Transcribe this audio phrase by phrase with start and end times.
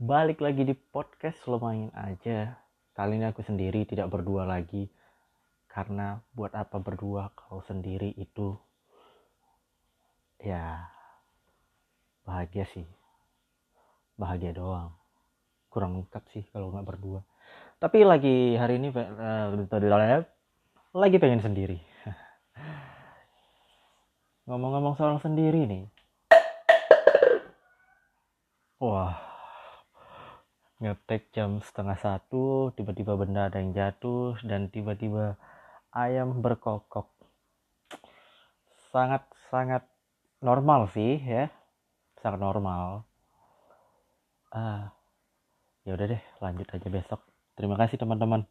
[0.00, 2.56] Balik lagi di podcast lumayan aja.
[2.96, 4.88] Kali ini aku sendiri tidak berdua lagi.
[5.68, 8.56] Karena buat apa berdua kalau sendiri itu
[10.40, 10.88] ya
[12.24, 12.88] bahagia sih.
[14.16, 14.96] Bahagia doang.
[15.68, 17.20] Kurang lengkap sih kalau nggak berdua.
[17.76, 19.52] Tapi lagi hari ini uh,
[20.96, 21.76] lagi pengen sendiri.
[24.48, 25.84] Ngomong-ngomong soal sendiri nih.
[28.80, 29.29] Wah,
[30.80, 35.36] ngetek jam setengah satu, tiba-tiba benda ada yang jatuh, dan tiba-tiba
[35.92, 37.06] ayam berkokok.
[38.90, 39.84] Sangat-sangat
[40.40, 41.52] normal sih ya,
[42.24, 43.04] sangat normal.
[44.50, 44.90] Ah,
[45.84, 47.20] ya udah deh, lanjut aja besok.
[47.54, 48.48] Terima kasih teman-teman.